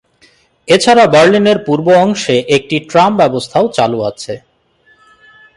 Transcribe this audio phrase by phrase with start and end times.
[0.67, 4.33] এছাড়া বার্লিনের পূর্ব অংশে একটি ট্রাম ব্যবস্থাও চালু আছে।